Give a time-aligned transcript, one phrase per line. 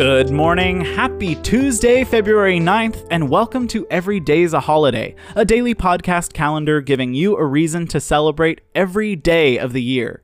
[0.00, 5.74] Good morning, happy Tuesday, February 9th, and welcome to Every Day's a Holiday, a daily
[5.74, 10.22] podcast calendar giving you a reason to celebrate every day of the year.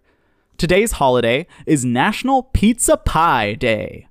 [0.57, 4.09] Today's holiday is National Pizza Pie Day.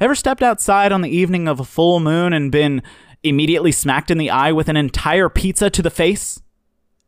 [0.00, 2.80] Ever stepped outside on the evening of a full moon and been
[3.24, 6.40] immediately smacked in the eye with an entire pizza to the face?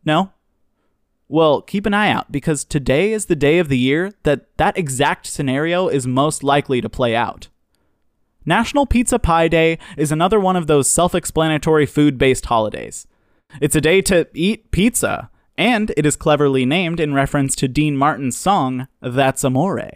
[0.05, 0.33] No?
[1.29, 4.77] Well, keep an eye out because today is the day of the year that that
[4.77, 7.47] exact scenario is most likely to play out.
[8.47, 13.07] National Pizza Pie Day is another one of those self explanatory food based holidays.
[13.61, 17.97] It's a day to eat pizza, and it is cleverly named in reference to Dean
[17.97, 19.91] Martin's song, That's Amore.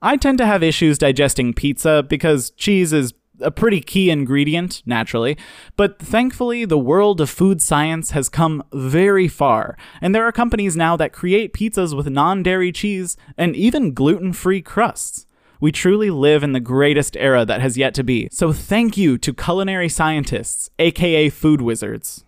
[0.00, 5.36] I tend to have issues digesting pizza because cheese is a pretty key ingredient, naturally,
[5.76, 10.74] but thankfully the world of food science has come very far, and there are companies
[10.74, 15.25] now that create pizzas with non dairy cheese and even gluten free crusts.
[15.60, 19.16] We truly live in the greatest era that has yet to be, so thank you
[19.18, 22.24] to culinary scientists, aka food wizards.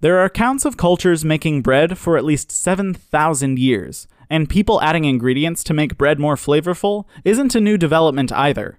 [0.00, 5.04] There are accounts of cultures making bread for at least 7,000 years, and people adding
[5.04, 8.78] ingredients to make bread more flavorful isn't a new development either.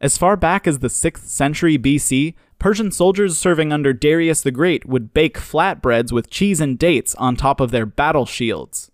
[0.00, 4.86] As far back as the 6th century BC, Persian soldiers serving under Darius the Great
[4.86, 8.91] would bake flatbreads with cheese and dates on top of their battle shields.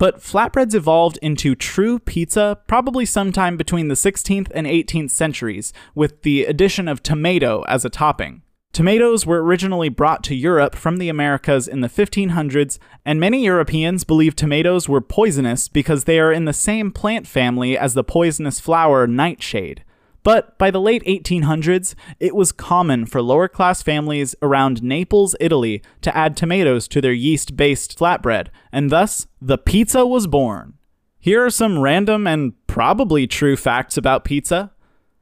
[0.00, 6.22] But flatbreads evolved into true pizza probably sometime between the 16th and 18th centuries, with
[6.22, 8.40] the addition of tomato as a topping.
[8.72, 14.04] Tomatoes were originally brought to Europe from the Americas in the 1500s, and many Europeans
[14.04, 18.58] believed tomatoes were poisonous because they are in the same plant family as the poisonous
[18.58, 19.84] flower nightshade.
[20.22, 25.82] But by the late 1800s, it was common for lower class families around Naples, Italy,
[26.02, 30.74] to add tomatoes to their yeast based flatbread, and thus the pizza was born.
[31.18, 34.72] Here are some random and probably true facts about pizza.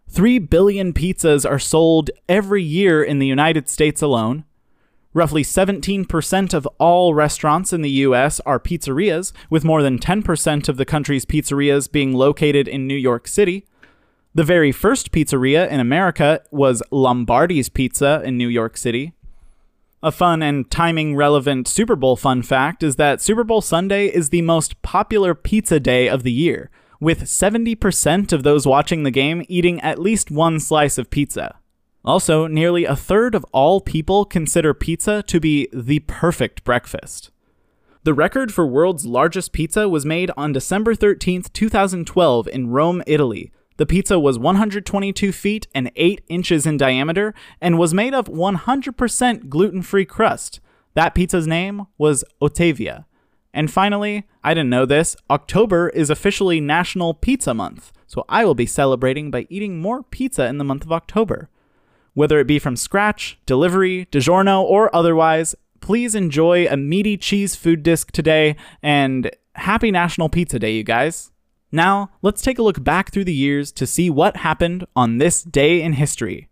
[0.08, 4.44] 3 billion pizzas are sold every year in the United States alone.
[5.12, 10.76] Roughly 17% of all restaurants in the US are pizzerias, with more than 10% of
[10.76, 13.66] the country's pizzerias being located in New York City.
[14.34, 19.14] The very first pizzeria in America was Lombardi's Pizza in New York City.
[20.02, 24.28] A fun and timing relevant Super Bowl fun fact is that Super Bowl Sunday is
[24.28, 29.44] the most popular pizza day of the year, with 70% of those watching the game
[29.48, 31.56] eating at least one slice of pizza.
[32.04, 37.30] Also, nearly a third of all people consider pizza to be the perfect breakfast.
[38.04, 43.50] The record for world's largest pizza was made on December 13, 2012, in Rome, Italy,
[43.78, 49.48] the pizza was 122 feet and 8 inches in diameter and was made of 100%
[49.48, 50.60] gluten free crust.
[50.94, 53.06] That pizza's name was Ottavia.
[53.54, 58.56] And finally, I didn't know this, October is officially National Pizza Month, so I will
[58.56, 61.48] be celebrating by eating more pizza in the month of October.
[62.14, 67.84] Whether it be from scratch, delivery, DiGiorno, or otherwise, please enjoy a meaty cheese food
[67.84, 71.30] disc today, and happy National Pizza Day, you guys.
[71.70, 75.42] Now, let's take a look back through the years to see what happened on this
[75.42, 76.48] day in history.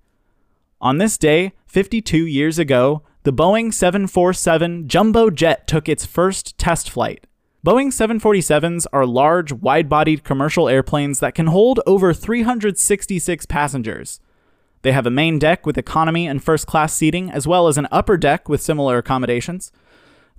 [0.81, 6.91] On this day, 52 years ago, the Boeing 747 jumbo jet took its first test
[6.91, 7.27] flight.
[7.65, 14.21] Boeing 747s are large, wide bodied commercial airplanes that can hold over 366 passengers.
[14.83, 17.89] They have a main deck with economy and first class seating, as well as an
[17.91, 19.73] upper deck with similar accommodations.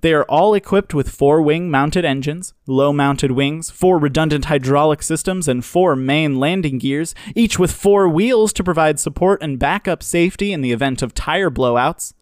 [0.00, 5.02] They are all equipped with four wing mounted engines, low mounted wings, four redundant hydraulic
[5.02, 10.02] systems, and four main landing gears, each with four wheels to provide support and backup
[10.02, 12.12] safety in the event of tire blowouts.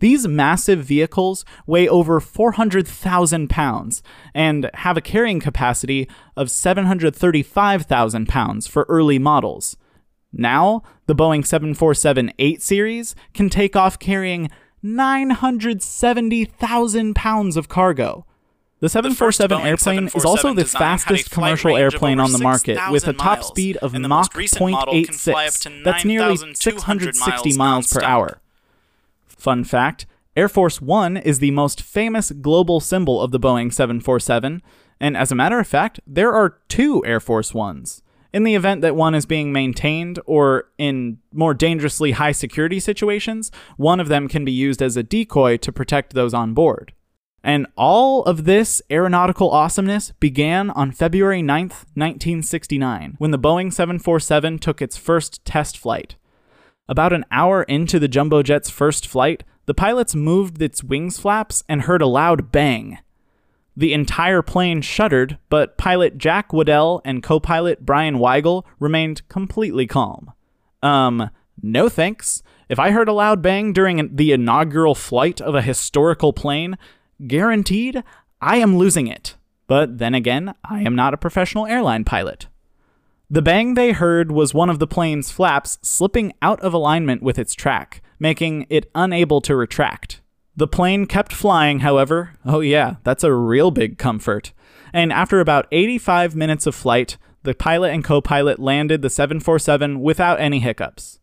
[0.00, 4.02] These massive vehicles weigh over 400,000 pounds
[4.34, 9.76] and have a carrying capacity of 735,000 pounds for early models.
[10.30, 14.50] Now, the Boeing 747 8 series can take off carrying
[14.84, 18.26] 970,000 pounds of cargo.
[18.80, 23.08] The 747 the airplane 747 is also the fastest commercial airplane on the market, with
[23.08, 25.84] a top speed of Mach 0.86.
[25.84, 28.42] That's nearly 660 miles per hour.
[29.26, 30.04] Fun fact
[30.36, 34.60] Air Force One is the most famous global symbol of the Boeing 747,
[35.00, 38.02] and as a matter of fact, there are two Air Force Ones
[38.34, 43.52] in the event that one is being maintained or in more dangerously high security situations,
[43.76, 46.92] one of them can be used as a decoy to protect those on board.
[47.44, 54.58] And all of this aeronautical awesomeness began on February 9th, 1969, when the Boeing 747
[54.58, 56.16] took its first test flight.
[56.88, 61.62] About an hour into the jumbo jet's first flight, the pilots moved its wings flaps
[61.68, 62.98] and heard a loud bang.
[63.76, 69.86] The entire plane shuddered, but pilot Jack Waddell and co pilot Brien Wygle remained completely
[69.86, 70.32] calm.
[70.82, 71.30] Um,
[71.60, 72.42] no thanks.
[72.68, 76.78] If I heard a loud bang during the inaugural flight of a historical plane,
[77.26, 78.02] guaranteed
[78.40, 79.36] I am losing it.
[79.66, 82.46] But then again, I am not a professional airline pilot.
[83.30, 87.38] The bang they heard was one of the plane's flaps slipping out of alignment with
[87.38, 90.20] its track, making it unable to retract.
[90.56, 92.34] The plane kept flying, however.
[92.44, 94.52] Oh, yeah, that's a real big comfort.
[94.92, 100.00] And after about 85 minutes of flight, the pilot and co pilot landed the 747
[100.00, 101.18] without any hiccups.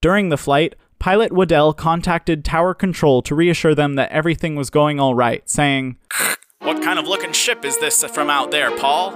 [0.00, 5.00] During the flight, pilot Waddell contacted tower control to reassure them that everything was going
[5.00, 5.96] all right, saying,
[6.60, 9.12] What kind of looking ship is this from out there, Paul?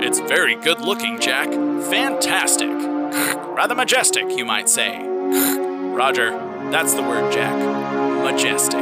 [0.00, 1.48] It's very good looking, Jack.
[1.50, 2.70] Fantastic.
[2.70, 5.04] Rather majestic, you might say.
[5.04, 6.30] Roger,
[6.70, 7.81] that's the word, Jack.
[8.22, 8.80] Majestic.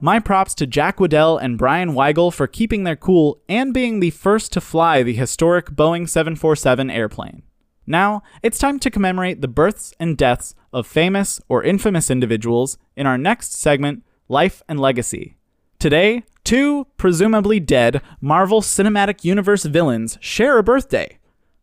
[0.00, 4.10] My props to Jack Waddell and Brien Wygle for keeping their cool and being the
[4.10, 7.42] first to fly the historic Boeing 747 airplane.
[7.86, 13.06] Now, it's time to commemorate the births and deaths of famous or infamous individuals in
[13.06, 15.36] our next segment, Life and Legacy.
[15.78, 21.18] Today, two presumably dead Marvel Cinematic Universe villains share a birthday.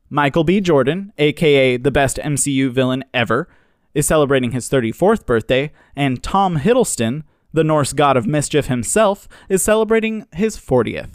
[0.10, 0.62] Michael B.
[0.62, 3.50] Jordan, aka the best MCU villain ever,
[3.94, 9.64] is celebrating his 34th birthday, and Tom Hiddleston, the Norse god of mischief himself, is
[9.64, 11.12] celebrating his 40th.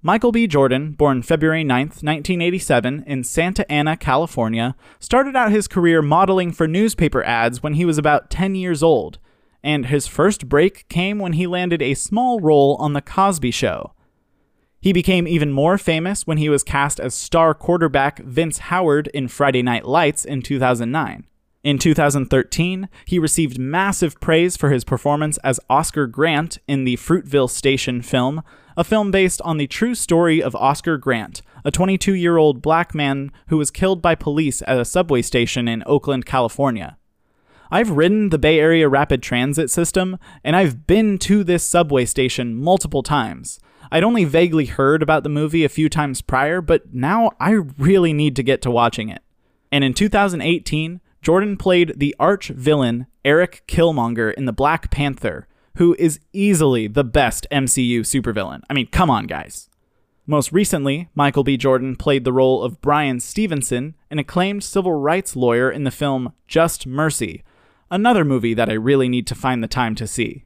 [0.00, 0.46] Michael B.
[0.46, 6.68] Jordan, born February 9, 1987, in Santa Ana, California, started out his career modeling for
[6.68, 9.18] newspaper ads when he was about 10 years old,
[9.60, 13.92] and his first break came when he landed a small role on The Cosby Show.
[14.80, 19.26] He became even more famous when he was cast as star quarterback Vince Howard in
[19.26, 21.26] Friday Night Lights in 2009.
[21.68, 27.50] In 2013, he received massive praise for his performance as Oscar Grant in the Fruitvale
[27.50, 28.42] Station film,
[28.74, 32.94] a film based on the true story of Oscar Grant, a 22 year old black
[32.94, 36.96] man who was killed by police at a subway station in Oakland, California.
[37.70, 42.56] I've ridden the Bay Area Rapid Transit system, and I've been to this subway station
[42.56, 43.60] multiple times.
[43.92, 48.14] I'd only vaguely heard about the movie a few times prior, but now I really
[48.14, 49.20] need to get to watching it.
[49.70, 55.94] And in 2018, Jordan played the arch villain Eric Killmonger in The Black Panther, who
[55.98, 58.62] is easily the best MCU supervillain.
[58.68, 59.68] I mean, come on, guys.
[60.26, 61.56] Most recently, Michael B.
[61.56, 66.34] Jordan played the role of Bryan Stevenson, an acclaimed civil rights lawyer in the film
[66.46, 67.42] Just Mercy,
[67.90, 70.44] another movie that I really need to find the time to see.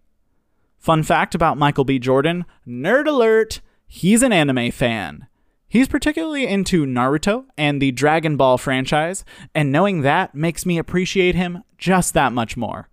[0.79, 1.99] Fun fact about Michael B.
[1.99, 3.61] Jordan nerd alert!
[3.87, 5.27] He's an anime fan.
[5.73, 9.25] He's particularly into Naruto and the Dragon Ball franchise,
[9.55, 12.91] and knowing that makes me appreciate him just that much more.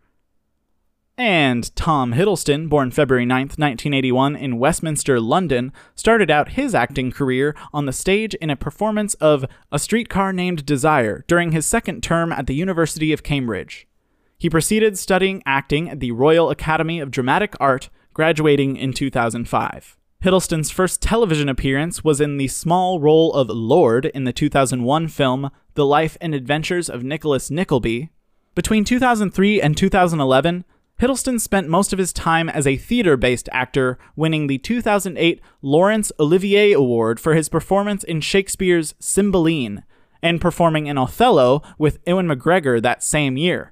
[1.18, 7.54] And Tom Hiddleston, born February 9, 1981, in Westminster, London, started out his acting career
[7.74, 9.44] on the stage in a performance of
[9.74, 13.90] A Streetcar Named Desire during his second term at the University of Cambridge.
[14.38, 19.98] He proceeded studying acting at the Royal Academy of Dramatic Art, graduating in 2005.
[20.22, 25.50] Hiddleston's first television appearance was in the small role of Lord in the 2001 film
[25.76, 28.10] The Life and Adventures of Nicholas Nickleby.
[28.54, 30.66] Between 2003 and 2011,
[31.00, 36.12] Hiddleston spent most of his time as a theater based actor, winning the 2008 Laurence
[36.20, 39.86] Olivier Award for his performance in Shakespeare's Cymbeline,
[40.22, 43.72] and performing in Othello with Ewan McGregor that same year.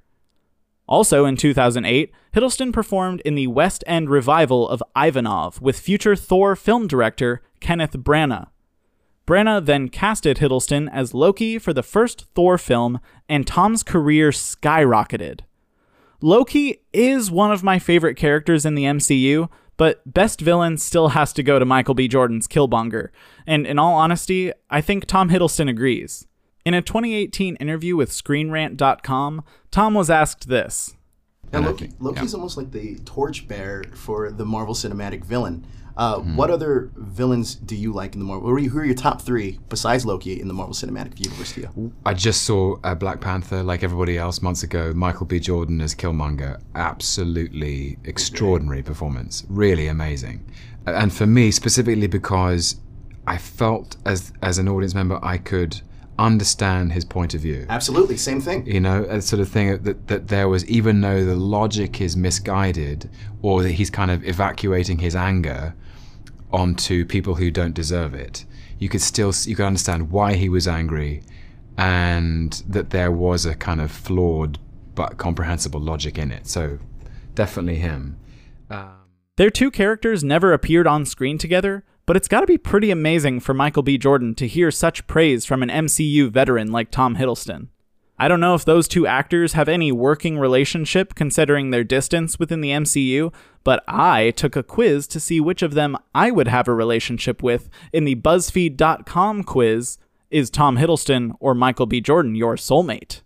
[0.87, 6.55] Also in 2008, Hiddleston performed in the West End revival of Ivanov with future Thor
[6.55, 8.47] film director Kenneth Branagh.
[9.27, 15.41] Branagh then casted Hiddleston as Loki for the first Thor film, and Tom's career skyrocketed.
[16.21, 21.33] Loki is one of my favorite characters in the MCU, but best villain still has
[21.33, 22.07] to go to Michael B.
[22.07, 23.09] Jordan's Killmonger.
[23.45, 26.25] And in all honesty, I think Tom Hiddleston agrees.
[26.67, 30.97] In a 2018 interview with ScreenRant.com, Tom was asked this.
[31.53, 32.35] Now, Loki, Loki's yeah.
[32.35, 35.65] almost like the torchbearer for the Marvel Cinematic villain.
[35.95, 36.35] Uh, mm-hmm.
[36.35, 38.49] What other villains do you like in the Marvel?
[38.49, 41.53] Who are your top three besides Loki in the Marvel Cinematic Universe?
[41.53, 41.93] To you?
[42.05, 44.91] I just saw uh, Black Panther, like everybody else, months ago.
[44.93, 45.39] Michael B.
[45.39, 50.45] Jordan as Killmonger, absolutely extraordinary performance, really amazing.
[50.85, 52.75] And for me, specifically because
[53.25, 55.81] I felt as as an audience member, I could
[56.19, 57.65] understand his point of view.
[57.69, 58.65] Absolutely, same thing.
[58.65, 62.17] You know, a sort of thing that, that there was, even though the logic is
[62.17, 63.09] misguided,
[63.41, 65.75] or that he's kind of evacuating his anger
[66.51, 68.45] onto people who don't deserve it,
[68.79, 71.23] you could still you could understand why he was angry,
[71.77, 74.59] and that there was a kind of flawed
[74.95, 76.47] but comprehensible logic in it.
[76.47, 76.79] So,
[77.35, 78.17] definitely him.
[78.69, 78.89] Um,
[79.35, 83.41] Their two characters never appeared on screen together, But it's got to be pretty amazing
[83.41, 83.97] for Michael B.
[83.97, 87.67] Jordan to hear such praise from an MCU veteran like Tom Hiddleston.
[88.17, 92.61] I don't know if those two actors have any working relationship considering their distance within
[92.61, 93.33] the MCU,
[93.65, 97.43] but I took a quiz to see which of them I would have a relationship
[97.43, 99.97] with in the BuzzFeed.com quiz
[100.31, 101.99] Is Tom Hiddleston or Michael B.
[101.99, 103.19] Jordan your soulmate?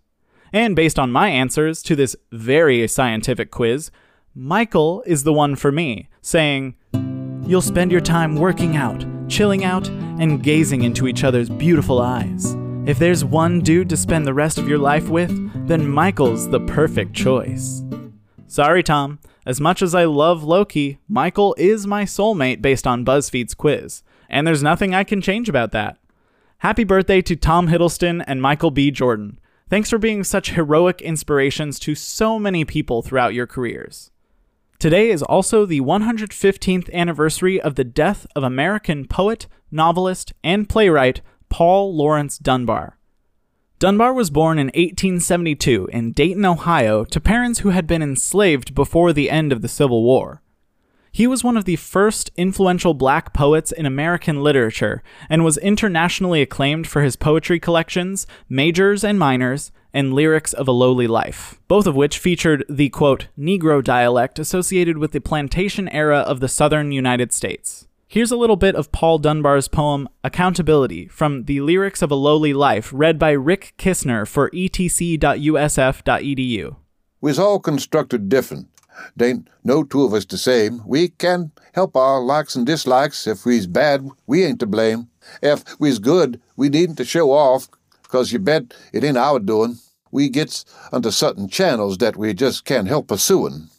[0.52, 3.92] And based on my answers to this very scientific quiz,
[4.34, 6.74] Michael is the one for me, saying,
[7.52, 12.56] You'll spend your time working out, chilling out, and gazing into each other's beautiful eyes.
[12.86, 15.28] If there's one dude to spend the rest of your life with,
[15.68, 17.82] then Michael's the perfect choice.
[18.46, 19.18] Sorry, Tom.
[19.44, 24.46] As much as I love Loki, Michael is my soulmate based on BuzzFeed's quiz, and
[24.46, 25.98] there's nothing I can change about that.
[26.60, 28.90] Happy birthday to Tom Hiddleston and Michael B.
[28.90, 29.38] Jordan.
[29.68, 34.10] Thanks for being such heroic inspirations to so many people throughout your careers.
[34.82, 41.20] Today is also the 115th anniversary of the death of American poet, novelist, and playwright
[41.48, 42.98] Paul Laurence Dunbar.
[43.78, 49.12] Dunbar was born in 1872 in Dayton, Ohio, to parents who had been enslaved before
[49.12, 50.42] the end of the Civil War.
[51.12, 56.42] He was one of the first influential black poets in American literature and was internationally
[56.42, 61.86] acclaimed for his poetry collections, Majors and Minors, and Lyrics of a Lowly Life, both
[61.86, 66.92] of which featured the quote, Negro dialect associated with the plantation era of the southern
[66.92, 67.86] United States.
[68.08, 72.52] Here's a little bit of Paul Dunbar's poem Accountability from the Lyrics of a Lowly
[72.52, 76.76] Life, read by Rick Kistner for etc.usf.edu.
[77.22, 78.68] We's all constructed different.
[79.16, 80.82] There ain't no two of us the same.
[80.86, 83.26] We can help our likes and dislikes.
[83.26, 85.08] If we's bad, we ain't to blame.
[85.42, 87.68] If we's good, we needn't to show off,
[88.12, 89.78] 'cause you bet it ain't our doing.
[90.10, 93.70] We gets onto certain channels that we just can't help pursuing.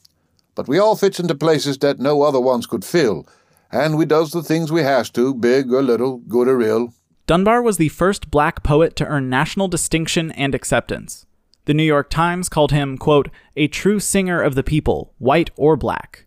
[0.55, 3.27] But we all fits into places that no other ones could fill,
[3.71, 6.93] and we does the things we has to, big or little, good or ill.
[7.27, 11.25] Dunbar was the first black poet to earn national distinction and acceptance.
[11.65, 15.77] The New York Times called him, quote, a true singer of the people, white or
[15.77, 16.22] black.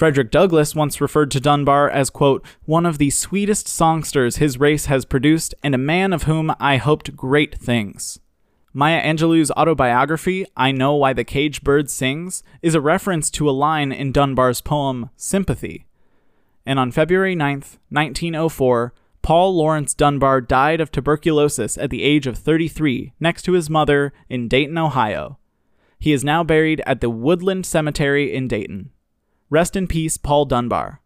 [0.00, 4.86] Frederick Douglass once referred to Dunbar as, quote, one of the sweetest songsters his race
[4.86, 8.18] has produced and a man of whom I hoped great things.
[8.72, 13.52] Maya Angelou's autobiography, I Know Why the Caged Bird Sings, is a reference to a
[13.52, 15.84] line in Dunbar's poem, Sympathy
[16.64, 17.56] and on February 9,
[17.90, 23.68] 1904, Paul Laurence Dunbar died of tuberculosis at the age of 33 next to his
[23.68, 25.38] mother in Dayton, Ohio.
[25.98, 28.92] He is now buried at the Woodland Cemetery in Dayton.
[29.50, 31.00] Rest in peace, Paul Dunbar.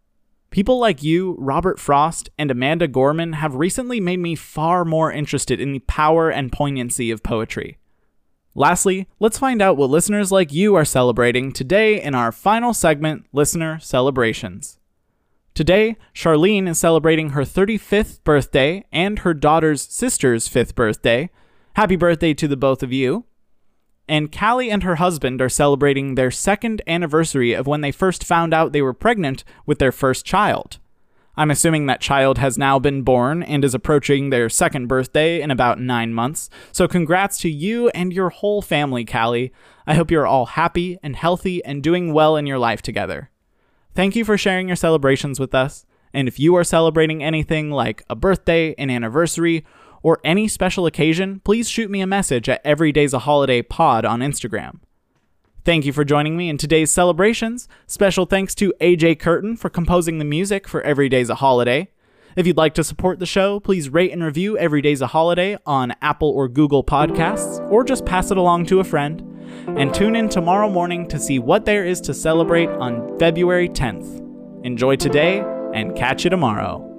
[0.50, 5.60] People like you, Robert Frost, and Amanda Gorman have recently made me far more interested
[5.60, 7.78] in the power and poignancy of poetry.
[8.54, 13.24] Lastly, let's find out what listeners like you are celebrating today in our final segment,
[13.32, 14.78] Listener Celebrations.
[15.54, 21.30] Today, Charlene is celebrating her 35th birthday and her daughter's sister's 5th birthday.
[21.76, 23.24] Happy birthday to the both of you.
[24.08, 28.52] And Callie and her husband are celebrating their second anniversary of when they first found
[28.52, 30.78] out they were pregnant with their first child.
[31.36, 35.50] I'm assuming that child has now been born and is approaching their second birthday in
[35.50, 36.48] about nine months.
[36.70, 39.52] So, congrats to you and your whole family, Callie.
[39.86, 43.30] I hope you're all happy and healthy and doing well in your life together.
[43.94, 45.86] Thank you for sharing your celebrations with us.
[46.12, 49.64] And if you are celebrating anything like a birthday, an anniversary,
[50.04, 54.20] or any special occasion, please shoot me a message at Everyday's a Holiday Pod on
[54.20, 54.78] Instagram.
[55.64, 57.66] Thank you for joining me in today's celebrations.
[57.86, 61.88] Special thanks to AJ Curtin for composing the music for Everyday's a Holiday.
[62.36, 65.94] If you'd like to support the show, please rate and review Everyday's a Holiday on
[66.02, 69.22] Apple or Google Podcasts, or just pass it along to a friend
[69.68, 74.20] and tune in tomorrow morning to see what there is to celebrate on February 10th.
[74.66, 75.42] Enjoy today
[75.72, 76.90] and catch you tomorrow.